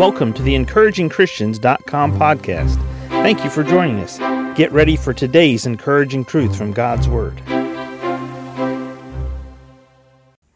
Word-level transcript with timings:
Welcome 0.00 0.32
to 0.32 0.42
the 0.42 0.54
encouragingchristians.com 0.54 2.18
podcast. 2.18 2.76
Thank 3.10 3.44
you 3.44 3.50
for 3.50 3.62
joining 3.62 3.98
us. 3.98 4.16
Get 4.56 4.72
ready 4.72 4.96
for 4.96 5.12
today's 5.12 5.66
encouraging 5.66 6.24
truth 6.24 6.56
from 6.56 6.72
God's 6.72 7.06
Word. 7.06 7.38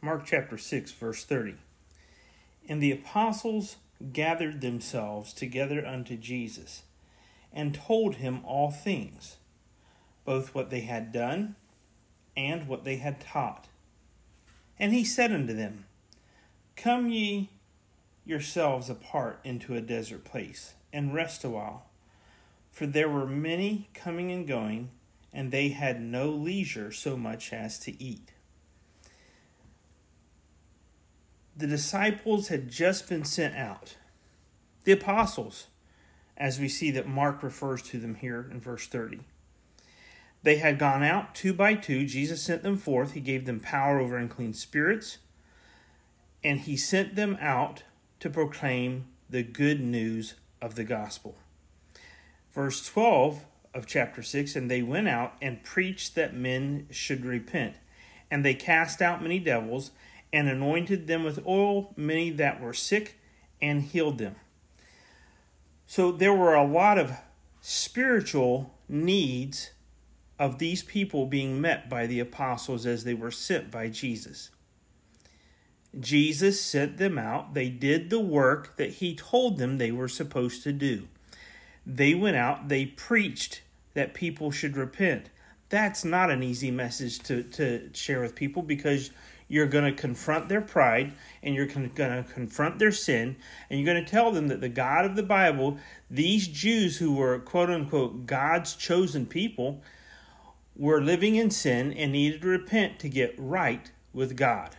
Mark 0.00 0.24
chapter 0.24 0.56
6, 0.56 0.92
verse 0.92 1.24
30. 1.24 1.56
And 2.70 2.82
the 2.82 2.90
apostles 2.90 3.76
gathered 4.14 4.62
themselves 4.62 5.34
together 5.34 5.86
unto 5.86 6.16
Jesus 6.16 6.84
and 7.52 7.74
told 7.74 8.14
him 8.14 8.40
all 8.46 8.70
things, 8.70 9.36
both 10.24 10.54
what 10.54 10.70
they 10.70 10.80
had 10.80 11.12
done 11.12 11.56
and 12.34 12.66
what 12.66 12.84
they 12.84 12.96
had 12.96 13.20
taught. 13.20 13.66
And 14.78 14.94
he 14.94 15.04
said 15.04 15.32
unto 15.32 15.52
them, 15.52 15.84
Come 16.76 17.10
ye 17.10 17.50
yourselves 18.24 18.88
apart 18.88 19.40
into 19.44 19.74
a 19.74 19.80
desert 19.80 20.24
place, 20.24 20.74
and 20.92 21.14
rest 21.14 21.44
a 21.44 21.50
while. 21.50 21.86
For 22.70 22.86
there 22.86 23.08
were 23.08 23.26
many 23.26 23.88
coming 23.94 24.32
and 24.32 24.46
going, 24.46 24.90
and 25.32 25.50
they 25.50 25.68
had 25.68 26.00
no 26.00 26.30
leisure 26.30 26.90
so 26.90 27.16
much 27.16 27.52
as 27.52 27.78
to 27.80 28.02
eat. 28.02 28.32
The 31.56 31.66
disciples 31.66 32.48
had 32.48 32.68
just 32.68 33.08
been 33.08 33.24
sent 33.24 33.54
out. 33.54 33.96
The 34.84 34.92
apostles, 34.92 35.68
as 36.36 36.58
we 36.58 36.68
see 36.68 36.90
that 36.90 37.06
Mark 37.06 37.42
refers 37.42 37.82
to 37.82 37.98
them 37.98 38.16
here 38.16 38.48
in 38.50 38.60
verse 38.60 38.86
30. 38.86 39.20
They 40.42 40.56
had 40.56 40.78
gone 40.78 41.02
out 41.02 41.34
two 41.34 41.54
by 41.54 41.74
two. 41.74 42.04
Jesus 42.06 42.42
sent 42.42 42.62
them 42.62 42.76
forth. 42.76 43.12
He 43.12 43.20
gave 43.20 43.46
them 43.46 43.60
power 43.60 43.98
over 43.98 44.16
unclean 44.16 44.52
spirits. 44.52 45.18
And 46.42 46.60
he 46.60 46.76
sent 46.76 47.16
them 47.16 47.38
out 47.40 47.84
to 48.24 48.30
proclaim 48.30 49.04
the 49.28 49.42
good 49.42 49.78
news 49.78 50.32
of 50.62 50.76
the 50.76 50.82
gospel. 50.82 51.36
Verse 52.54 52.86
12 52.86 53.44
of 53.74 53.86
chapter 53.86 54.22
6 54.22 54.56
And 54.56 54.70
they 54.70 54.80
went 54.80 55.08
out 55.08 55.34
and 55.42 55.62
preached 55.62 56.14
that 56.14 56.34
men 56.34 56.86
should 56.90 57.26
repent. 57.26 57.74
And 58.30 58.42
they 58.42 58.54
cast 58.54 59.02
out 59.02 59.22
many 59.22 59.38
devils 59.38 59.90
and 60.32 60.48
anointed 60.48 61.06
them 61.06 61.22
with 61.22 61.46
oil, 61.46 61.92
many 61.98 62.30
that 62.30 62.62
were 62.62 62.72
sick, 62.72 63.18
and 63.60 63.82
healed 63.82 64.16
them. 64.16 64.36
So 65.86 66.10
there 66.10 66.32
were 66.32 66.54
a 66.54 66.66
lot 66.66 66.96
of 66.96 67.12
spiritual 67.60 68.72
needs 68.88 69.72
of 70.38 70.58
these 70.58 70.82
people 70.82 71.26
being 71.26 71.60
met 71.60 71.90
by 71.90 72.06
the 72.06 72.20
apostles 72.20 72.86
as 72.86 73.04
they 73.04 73.12
were 73.12 73.30
sent 73.30 73.70
by 73.70 73.90
Jesus. 73.90 74.48
Jesus 76.00 76.60
sent 76.60 76.96
them 76.96 77.18
out. 77.18 77.54
They 77.54 77.68
did 77.68 78.10
the 78.10 78.20
work 78.20 78.76
that 78.76 78.94
he 78.94 79.14
told 79.14 79.58
them 79.58 79.78
they 79.78 79.92
were 79.92 80.08
supposed 80.08 80.62
to 80.64 80.72
do. 80.72 81.08
They 81.86 82.14
went 82.14 82.36
out, 82.36 82.68
they 82.68 82.86
preached 82.86 83.62
that 83.94 84.14
people 84.14 84.50
should 84.50 84.76
repent. 84.76 85.30
That's 85.68 86.04
not 86.04 86.30
an 86.30 86.42
easy 86.42 86.70
message 86.70 87.18
to, 87.20 87.42
to 87.42 87.90
share 87.92 88.20
with 88.20 88.34
people 88.34 88.62
because 88.62 89.10
you're 89.48 89.66
going 89.66 89.84
to 89.84 90.00
confront 90.00 90.48
their 90.48 90.60
pride 90.60 91.12
and 91.42 91.54
you're 91.54 91.66
going 91.66 91.90
to 91.90 92.24
confront 92.32 92.78
their 92.78 92.92
sin 92.92 93.36
and 93.68 93.78
you're 93.78 93.92
going 93.92 94.04
to 94.04 94.10
tell 94.10 94.32
them 94.32 94.48
that 94.48 94.60
the 94.60 94.68
God 94.68 95.04
of 95.04 95.16
the 95.16 95.22
Bible, 95.22 95.78
these 96.10 96.48
Jews 96.48 96.96
who 96.96 97.14
were 97.14 97.38
quote 97.38 97.70
unquote 97.70 98.26
God's 98.26 98.74
chosen 98.74 99.26
people, 99.26 99.82
were 100.76 101.00
living 101.00 101.36
in 101.36 101.50
sin 101.50 101.92
and 101.92 102.12
needed 102.12 102.42
to 102.42 102.48
repent 102.48 102.98
to 103.00 103.08
get 103.08 103.34
right 103.38 103.90
with 104.12 104.36
God. 104.36 104.76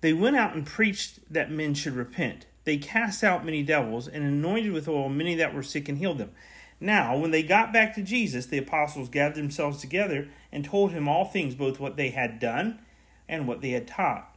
They 0.00 0.12
went 0.12 0.36
out 0.36 0.54
and 0.54 0.66
preached 0.66 1.32
that 1.32 1.50
men 1.50 1.74
should 1.74 1.94
repent. 1.94 2.46
They 2.64 2.76
cast 2.76 3.22
out 3.22 3.44
many 3.44 3.62
devils 3.62 4.08
and 4.08 4.24
anointed 4.24 4.72
with 4.72 4.88
oil 4.88 5.08
many 5.08 5.34
that 5.36 5.54
were 5.54 5.62
sick 5.62 5.88
and 5.88 5.98
healed 5.98 6.18
them. 6.18 6.32
Now, 6.80 7.16
when 7.16 7.30
they 7.30 7.42
got 7.42 7.72
back 7.72 7.94
to 7.94 8.02
Jesus, 8.02 8.46
the 8.46 8.58
apostles 8.58 9.08
gathered 9.08 9.36
themselves 9.36 9.80
together 9.80 10.28
and 10.52 10.64
told 10.64 10.92
him 10.92 11.08
all 11.08 11.24
things, 11.24 11.54
both 11.54 11.80
what 11.80 11.96
they 11.96 12.10
had 12.10 12.38
done 12.38 12.80
and 13.28 13.48
what 13.48 13.62
they 13.62 13.70
had 13.70 13.88
taught. 13.88 14.36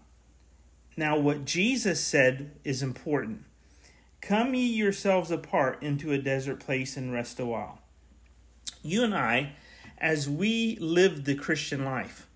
Now, 0.95 1.17
what 1.17 1.45
Jesus 1.45 1.99
said 2.01 2.51
is 2.63 2.81
important. 2.81 3.43
Come 4.21 4.53
ye 4.53 4.65
yourselves 4.65 5.31
apart 5.31 5.81
into 5.81 6.11
a 6.11 6.17
desert 6.17 6.59
place 6.59 6.97
and 6.97 7.11
rest 7.11 7.39
a 7.39 7.45
while. 7.45 7.79
You 8.83 9.03
and 9.03 9.13
I, 9.13 9.53
as 9.97 10.29
we 10.29 10.77
live 10.79 11.25
the 11.25 11.35
Christian 11.35 11.83
life, 11.83 12.27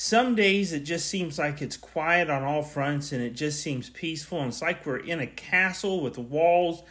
some 0.00 0.36
days 0.36 0.72
it 0.72 0.84
just 0.84 1.08
seems 1.08 1.40
like 1.40 1.60
it's 1.60 1.76
quiet 1.76 2.30
on 2.30 2.44
all 2.44 2.62
fronts 2.62 3.10
and 3.10 3.20
it 3.20 3.32
just 3.32 3.60
seems 3.60 3.90
peaceful. 3.90 4.38
And 4.38 4.50
it's 4.50 4.62
like 4.62 4.86
we're 4.86 4.98
in 4.98 5.18
a 5.18 5.26
castle 5.26 6.00
with 6.00 6.16
walls 6.16 6.84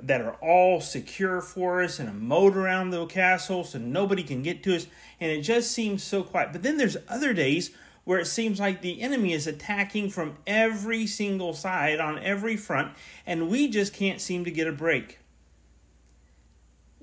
that 0.00 0.20
are 0.20 0.34
all 0.34 0.80
secure 0.80 1.40
for 1.40 1.82
us 1.82 1.98
and 1.98 2.08
a 2.08 2.12
moat 2.12 2.56
around 2.56 2.90
the 2.90 3.04
castle 3.06 3.64
so 3.64 3.80
nobody 3.80 4.22
can 4.22 4.44
get 4.44 4.62
to 4.62 4.76
us. 4.76 4.86
And 5.20 5.28
it 5.32 5.42
just 5.42 5.72
seems 5.72 6.04
so 6.04 6.22
quiet. 6.22 6.52
But 6.52 6.62
then 6.62 6.76
there's 6.76 6.96
other 7.08 7.34
days 7.34 7.72
where 8.04 8.20
it 8.20 8.28
seems 8.28 8.60
like 8.60 8.80
the 8.80 9.02
enemy 9.02 9.32
is 9.32 9.48
attacking 9.48 10.10
from 10.10 10.36
every 10.46 11.08
single 11.08 11.54
side 11.54 11.98
on 11.98 12.20
every 12.20 12.56
front 12.56 12.92
and 13.26 13.48
we 13.48 13.66
just 13.66 13.92
can't 13.92 14.20
seem 14.20 14.44
to 14.44 14.52
get 14.52 14.68
a 14.68 14.72
break. 14.72 15.18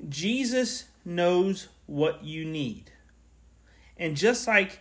Jesus 0.07 0.85
knows 1.03 1.67
what 1.85 2.23
you 2.23 2.45
need. 2.45 2.93
And 3.97 4.15
just 4.15 4.47
like 4.47 4.79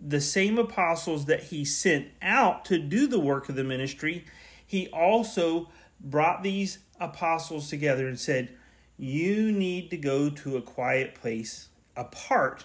the 0.00 0.20
same 0.20 0.58
apostles 0.58 1.26
that 1.26 1.44
he 1.44 1.64
sent 1.64 2.08
out 2.22 2.64
to 2.66 2.78
do 2.78 3.06
the 3.06 3.20
work 3.20 3.48
of 3.48 3.56
the 3.56 3.64
ministry, 3.64 4.24
he 4.66 4.88
also 4.88 5.68
brought 6.00 6.42
these 6.42 6.78
apostles 6.98 7.68
together 7.68 8.08
and 8.08 8.18
said, 8.18 8.50
You 8.96 9.52
need 9.52 9.90
to 9.90 9.96
go 9.96 10.30
to 10.30 10.56
a 10.56 10.62
quiet 10.62 11.14
place 11.14 11.68
apart 11.96 12.64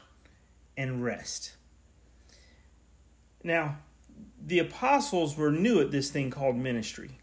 and 0.77 1.03
rest. 1.03 1.55
Now, 3.43 3.77
the 4.43 4.59
apostles 4.59 5.35
were 5.35 5.51
new 5.51 5.79
at 5.81 5.91
this 5.91 6.09
thing 6.09 6.29
called 6.29 6.55
ministry, 6.55 7.19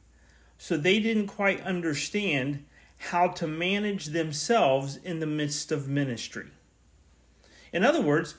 so 0.58 0.76
they 0.76 1.00
didn't 1.00 1.28
quite 1.28 1.60
understand 1.62 2.64
how 3.10 3.28
to 3.28 3.46
manage 3.46 4.06
themselves 4.06 4.96
in 4.96 5.20
the 5.20 5.26
midst 5.26 5.72
of 5.72 5.88
ministry. 5.88 6.48
In 7.72 7.84
other 7.84 8.00
words, 8.00 8.36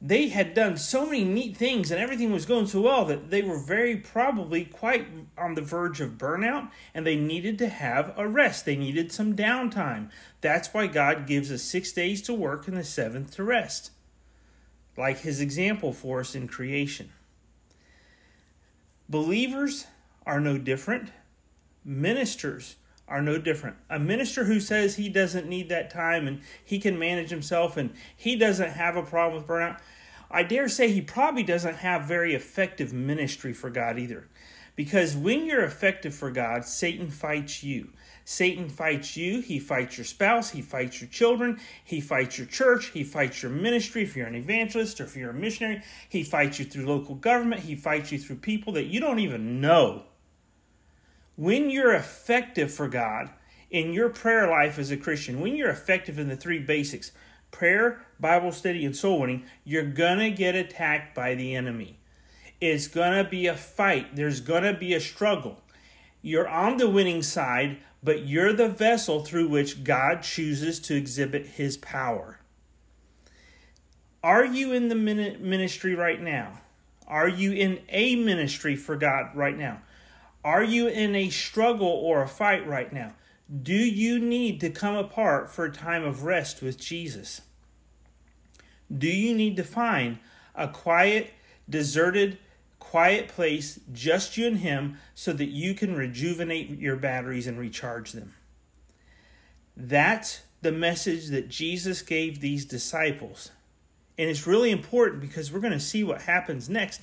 they 0.00 0.28
had 0.28 0.54
done 0.54 0.76
so 0.76 1.04
many 1.04 1.24
neat 1.24 1.56
things 1.56 1.90
and 1.90 2.00
everything 2.00 2.32
was 2.32 2.46
going 2.46 2.66
so 2.66 2.80
well 2.80 3.04
that 3.06 3.30
they 3.30 3.42
were 3.42 3.58
very 3.58 3.96
probably 3.96 4.64
quite 4.64 5.08
on 5.36 5.54
the 5.54 5.60
verge 5.60 6.00
of 6.00 6.12
burnout 6.12 6.70
and 6.94 7.04
they 7.04 7.16
needed 7.16 7.58
to 7.58 7.68
have 7.68 8.14
a 8.16 8.28
rest. 8.28 8.64
They 8.64 8.76
needed 8.76 9.10
some 9.10 9.34
downtime. 9.34 10.10
That's 10.40 10.72
why 10.72 10.86
God 10.86 11.26
gives 11.26 11.50
us 11.50 11.62
six 11.62 11.90
days 11.90 12.22
to 12.22 12.34
work 12.34 12.68
and 12.68 12.76
the 12.76 12.84
seventh 12.84 13.32
to 13.32 13.42
rest, 13.42 13.90
like 14.96 15.18
his 15.18 15.40
example 15.40 15.92
for 15.92 16.20
us 16.20 16.36
in 16.36 16.46
creation. 16.46 17.10
Believers 19.08 19.86
are 20.24 20.40
no 20.40 20.58
different, 20.58 21.10
ministers 21.84 22.76
are 23.08 23.22
no 23.22 23.38
different. 23.38 23.76
A 23.88 23.98
minister 23.98 24.44
who 24.44 24.60
says 24.60 24.96
he 24.96 25.08
doesn't 25.08 25.48
need 25.48 25.68
that 25.68 25.90
time 25.90 26.28
and 26.28 26.40
he 26.64 26.78
can 26.78 26.98
manage 26.98 27.30
himself 27.30 27.76
and 27.76 27.92
he 28.16 28.36
doesn't 28.36 28.70
have 28.70 28.96
a 28.96 29.02
problem 29.02 29.40
with 29.40 29.48
burnout, 29.48 29.80
I 30.30 30.42
dare 30.42 30.68
say 30.68 30.90
he 30.90 31.00
probably 31.00 31.42
doesn't 31.42 31.76
have 31.76 32.04
very 32.04 32.34
effective 32.34 32.92
ministry 32.92 33.52
for 33.52 33.70
God 33.70 33.98
either. 33.98 34.28
Because 34.76 35.16
when 35.16 35.46
you're 35.46 35.64
effective 35.64 36.14
for 36.14 36.30
God, 36.30 36.64
Satan 36.64 37.10
fights 37.10 37.64
you. 37.64 37.88
Satan 38.24 38.68
fights 38.68 39.16
you, 39.16 39.40
he 39.40 39.58
fights 39.58 39.96
your 39.96 40.04
spouse, 40.04 40.50
he 40.50 40.60
fights 40.60 41.00
your 41.00 41.08
children, 41.08 41.58
he 41.82 42.00
fights 42.00 42.36
your 42.36 42.46
church, 42.46 42.88
he 42.88 43.02
fights 43.02 43.42
your 43.42 43.50
ministry 43.50 44.02
if 44.02 44.14
you're 44.14 44.26
an 44.26 44.34
evangelist 44.34 45.00
or 45.00 45.04
if 45.04 45.16
you're 45.16 45.30
a 45.30 45.34
missionary, 45.34 45.82
he 46.10 46.22
fights 46.22 46.58
you 46.58 46.66
through 46.66 46.84
local 46.84 47.14
government, 47.14 47.62
he 47.62 47.74
fights 47.74 48.12
you 48.12 48.18
through 48.18 48.36
people 48.36 48.74
that 48.74 48.84
you 48.84 49.00
don't 49.00 49.18
even 49.18 49.62
know 49.62 50.04
when 51.38 51.70
you're 51.70 51.94
effective 51.94 52.74
for 52.74 52.88
God 52.88 53.30
in 53.70 53.92
your 53.92 54.08
prayer 54.08 54.50
life 54.50 54.76
as 54.76 54.90
a 54.90 54.96
Christian, 54.96 55.40
when 55.40 55.54
you're 55.54 55.70
effective 55.70 56.18
in 56.18 56.26
the 56.26 56.36
three 56.36 56.58
basics 56.58 57.12
prayer, 57.52 58.04
Bible 58.18 58.50
study, 58.50 58.84
and 58.84 58.94
soul 58.94 59.20
winning 59.20 59.44
you're 59.64 59.84
going 59.84 60.18
to 60.18 60.30
get 60.30 60.56
attacked 60.56 61.14
by 61.14 61.36
the 61.36 61.54
enemy. 61.54 62.00
It's 62.60 62.88
going 62.88 63.22
to 63.22 63.30
be 63.30 63.46
a 63.46 63.54
fight, 63.54 64.16
there's 64.16 64.40
going 64.40 64.64
to 64.64 64.74
be 64.74 64.94
a 64.94 65.00
struggle. 65.00 65.62
You're 66.22 66.48
on 66.48 66.76
the 66.76 66.90
winning 66.90 67.22
side, 67.22 67.78
but 68.02 68.26
you're 68.26 68.52
the 68.52 68.68
vessel 68.68 69.24
through 69.24 69.48
which 69.48 69.84
God 69.84 70.22
chooses 70.22 70.80
to 70.80 70.96
exhibit 70.96 71.46
his 71.46 71.76
power. 71.76 72.40
Are 74.24 74.44
you 74.44 74.72
in 74.72 74.88
the 74.88 74.96
ministry 74.96 75.94
right 75.94 76.20
now? 76.20 76.58
Are 77.06 77.28
you 77.28 77.52
in 77.52 77.78
a 77.90 78.16
ministry 78.16 78.74
for 78.74 78.96
God 78.96 79.36
right 79.36 79.56
now? 79.56 79.82
Are 80.44 80.64
you 80.64 80.88
in 80.88 81.14
a 81.14 81.30
struggle 81.30 81.88
or 81.88 82.22
a 82.22 82.28
fight 82.28 82.66
right 82.66 82.92
now? 82.92 83.14
Do 83.62 83.74
you 83.74 84.18
need 84.18 84.60
to 84.60 84.70
come 84.70 84.94
apart 84.94 85.50
for 85.50 85.64
a 85.64 85.72
time 85.72 86.04
of 86.04 86.22
rest 86.22 86.62
with 86.62 86.78
Jesus? 86.78 87.40
Do 88.96 89.08
you 89.08 89.34
need 89.34 89.56
to 89.56 89.64
find 89.64 90.18
a 90.54 90.68
quiet, 90.68 91.32
deserted 91.68 92.38
quiet 92.90 93.28
place, 93.28 93.78
just 93.92 94.38
you 94.38 94.46
and 94.46 94.58
him, 94.58 94.96
so 95.14 95.30
that 95.34 95.48
you 95.48 95.74
can 95.74 95.94
rejuvenate 95.94 96.70
your 96.78 96.96
batteries 96.96 97.46
and 97.46 97.58
recharge 97.58 98.12
them. 98.12 98.34
That's 99.76 100.40
the 100.62 100.72
message 100.72 101.26
that 101.28 101.50
Jesus 101.50 102.00
gave 102.00 102.40
these 102.40 102.64
disciples. 102.64 103.50
And 104.16 104.30
it's 104.30 104.46
really 104.46 104.70
important 104.70 105.20
because 105.20 105.52
we're 105.52 105.60
going 105.60 105.74
to 105.74 105.80
see 105.80 106.02
what 106.02 106.22
happens 106.22 106.70
next 106.70 107.02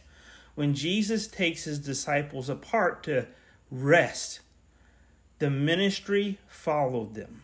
when 0.55 0.73
Jesus 0.73 1.27
takes 1.27 1.65
his 1.65 1.79
disciples 1.79 2.49
apart 2.49 3.03
to 3.03 3.27
rest. 3.69 4.39
The 5.39 5.49
ministry 5.49 6.39
followed 6.47 7.13
them. 7.13 7.43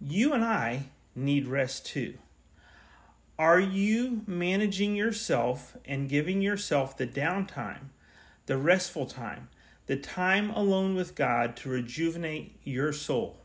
You 0.00 0.32
and 0.32 0.44
I 0.44 0.86
need 1.14 1.46
rest 1.46 1.86
too. 1.86 2.14
Are 3.38 3.60
you 3.60 4.22
managing 4.26 4.94
yourself 4.94 5.76
and 5.84 6.08
giving 6.08 6.42
yourself 6.42 6.96
the 6.96 7.06
downtime, 7.06 7.88
the 8.46 8.58
restful 8.58 9.06
time, 9.06 9.48
the 9.86 9.96
time 9.96 10.50
alone 10.50 10.94
with 10.94 11.14
God 11.14 11.56
to 11.56 11.68
rejuvenate 11.68 12.56
your 12.62 12.92
soul? 12.92 13.38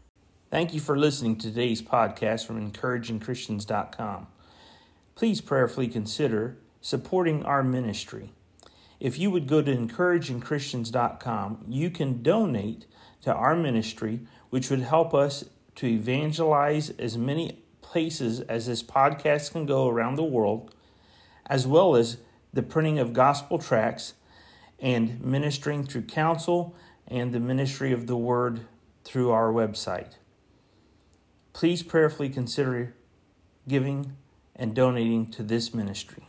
Thank 0.52 0.74
you 0.74 0.80
for 0.80 0.98
listening 0.98 1.38
to 1.38 1.48
today's 1.48 1.82
podcast 1.82 2.46
from 2.46 2.72
encouragingchristians.com. 2.72 4.28
Please 5.16 5.42
prayerfully 5.42 5.88
consider 5.88 6.58
supporting 6.82 7.44
our 7.44 7.64
ministry. 7.64 8.32
If 9.00 9.18
you 9.18 9.32
would 9.32 9.48
go 9.48 9.62
to 9.62 9.76
encouragingchristians.com, 9.76 11.66
you 11.68 11.90
can 11.90 12.22
donate 12.22 12.86
to 13.22 13.34
our 13.34 13.56
ministry, 13.56 14.22
which 14.50 14.70
would 14.70 14.82
help 14.82 15.14
us 15.14 15.46
to 15.76 15.88
evangelize 15.88 16.90
as 16.92 17.18
many 17.18 17.64
places 17.82 18.42
as 18.42 18.68
this 18.68 18.84
podcast 18.84 19.52
can 19.52 19.66
go 19.66 19.88
around 19.88 20.16
the 20.16 20.24
world, 20.24 20.76
as 21.46 21.66
well 21.66 21.96
as 21.96 22.18
the 22.54 22.62
printing 22.62 23.00
of 23.00 23.14
gospel 23.14 23.58
tracts 23.58 24.14
and 24.80 25.22
ministering 25.22 25.86
through 25.86 26.04
counsel 26.04 26.76
and 27.08 27.34
the 27.34 27.40
ministry 27.40 27.92
of 27.92 28.08
the 28.08 28.18
word 28.18 28.62
through 29.04 29.32
our 29.32 29.52
website. 29.52 30.14
Please 31.54 31.84
prayerfully 31.84 32.30
consider 32.30 32.94
giving 33.68 34.16
and 34.56 34.76
donating 34.76 35.26
to 35.32 35.44
this 35.44 35.74
ministry. 35.74 36.29